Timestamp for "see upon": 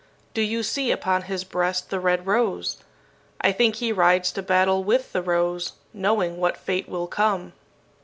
0.63-1.21